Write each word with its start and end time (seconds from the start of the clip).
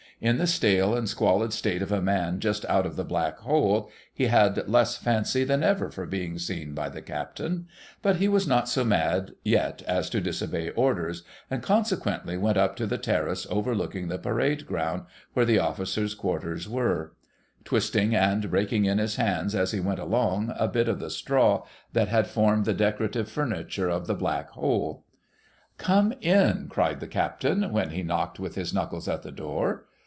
In 0.23 0.37
the 0.37 0.45
stale 0.45 0.93
and 0.95 1.09
squalid 1.09 1.51
state 1.51 1.81
of 1.81 1.91
a 1.91 1.99
man 1.99 2.39
just 2.39 2.63
out 2.65 2.85
of 2.85 2.95
the 2.95 3.03
Black 3.03 3.39
hole, 3.39 3.89
he 4.13 4.27
had 4.27 4.69
less 4.69 4.95
fancy 4.95 5.43
than 5.43 5.63
ever 5.63 5.89
for 5.89 6.05
being 6.05 6.37
seen 6.37 6.75
by 6.75 6.89
the 6.89 7.01
Captain; 7.01 7.65
but 8.03 8.17
he 8.17 8.27
was 8.27 8.45
not 8.47 8.69
so 8.69 8.83
mad 8.85 9.31
yet 9.43 9.81
as 9.87 10.11
to 10.11 10.21
disobey 10.21 10.69
orders, 10.69 11.23
and 11.49 11.63
consequently 11.63 12.37
went 12.37 12.55
up 12.55 12.75
to 12.75 12.85
the 12.85 12.99
terrace 12.99 13.47
overlooking 13.49 14.09
the 14.09 14.19
parade 14.19 14.67
ground, 14.67 15.05
where 15.33 15.43
the 15.43 15.57
officers' 15.57 16.13
quarters 16.13 16.69
were; 16.69 17.13
twisting 17.63 18.15
and 18.15 18.51
breaking 18.51 18.85
in 18.85 18.99
his 18.99 19.15
hands, 19.15 19.55
as 19.55 19.71
he 19.71 19.79
went 19.79 19.99
along, 19.99 20.53
a 20.55 20.67
bit 20.67 20.87
of 20.87 20.99
the 20.99 21.09
straw 21.09 21.65
that 21.93 22.09
had 22.09 22.27
formed 22.27 22.65
the 22.65 22.75
decorative 22.75 23.27
furniture 23.27 23.89
of 23.89 24.05
the 24.05 24.13
Black 24.13 24.51
hole.' 24.51 25.03
Come 25.79 26.13
in!' 26.21 26.67
cried 26.69 26.99
the 26.99 27.07
Captain, 27.07 27.71
when 27.71 27.89
he 27.89 28.03
knocked 28.03 28.39
with 28.39 28.53
his 28.53 28.71
knuckles 28.71 29.07
at 29.07 29.23
the 29.23 29.31
door. 29.31 29.85